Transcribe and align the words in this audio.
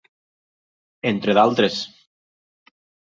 entre 1.09 1.35
d'altres. 1.39 1.77